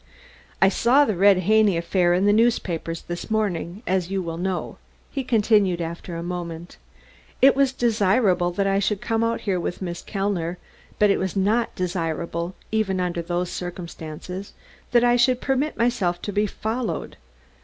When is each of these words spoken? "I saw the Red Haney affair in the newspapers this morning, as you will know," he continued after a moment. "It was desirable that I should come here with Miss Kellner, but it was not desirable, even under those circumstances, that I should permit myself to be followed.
"I 0.63 0.67
saw 0.67 1.05
the 1.05 1.15
Red 1.15 1.37
Haney 1.41 1.77
affair 1.77 2.15
in 2.15 2.25
the 2.25 2.33
newspapers 2.33 3.03
this 3.03 3.29
morning, 3.29 3.83
as 3.85 4.09
you 4.09 4.23
will 4.23 4.39
know," 4.39 4.79
he 5.11 5.23
continued 5.23 5.79
after 5.79 6.15
a 6.15 6.23
moment. 6.23 6.77
"It 7.39 7.55
was 7.55 7.71
desirable 7.71 8.49
that 8.49 8.65
I 8.65 8.79
should 8.79 8.99
come 8.99 9.21
here 9.37 9.59
with 9.59 9.79
Miss 9.79 10.01
Kellner, 10.01 10.57
but 10.97 11.11
it 11.11 11.19
was 11.19 11.35
not 11.35 11.75
desirable, 11.75 12.55
even 12.71 12.99
under 12.99 13.21
those 13.21 13.51
circumstances, 13.51 14.53
that 14.89 15.03
I 15.03 15.17
should 15.17 15.39
permit 15.39 15.77
myself 15.77 16.19
to 16.23 16.33
be 16.33 16.47
followed. 16.47 17.15